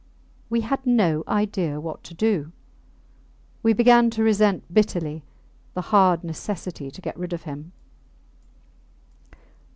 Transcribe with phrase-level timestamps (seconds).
[0.49, 2.51] We had no idea what to do;
[3.61, 5.21] we began to resent bitterly
[5.75, 7.71] the hard necessity to get rid of him.